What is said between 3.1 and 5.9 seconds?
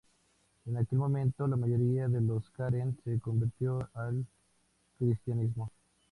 convirtió al cristianismo.